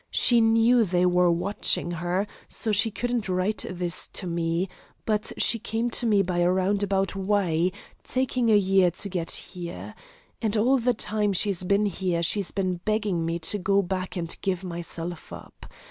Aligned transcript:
She 0.09 0.41
knew 0.41 0.83
they 0.83 1.05
were 1.05 1.29
watching 1.29 1.91
her 1.91 2.25
so 2.47 2.71
she 2.71 2.89
couldn't 2.89 3.29
write 3.29 3.63
this 3.69 4.07
to 4.13 4.25
me, 4.25 4.67
but 5.05 5.31
she 5.37 5.59
came 5.59 5.91
to 5.91 6.07
me 6.07 6.23
by 6.23 6.39
a 6.39 6.49
roundabout 6.49 7.15
way, 7.15 7.71
taking 8.03 8.49
a 8.49 8.55
year 8.57 8.89
to 8.89 9.09
get 9.09 9.29
here. 9.29 9.93
And 10.41 10.57
all 10.57 10.79
the 10.79 10.95
time 10.95 11.33
she's 11.33 11.61
been 11.61 11.85
here, 11.85 12.23
she's 12.23 12.49
been 12.49 12.77
begging 12.77 13.27
me 13.27 13.37
to 13.53 13.59
go 13.59 13.83
back 13.83 14.15
and 14.17 14.35
give 14.41 14.63
myself 14.63 15.31
up. 15.31 15.67